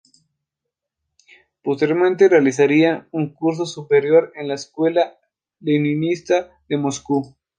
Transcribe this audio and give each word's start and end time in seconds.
Posteriormente 1.61 2.27
realizaría 2.27 3.07
un 3.11 3.35
curso 3.35 3.67
superior 3.67 4.33
en 4.35 4.47
la 4.47 4.55
Escuela 4.55 5.19
Leninista 5.59 6.59
de 6.67 6.77
Moscú. 6.77 7.35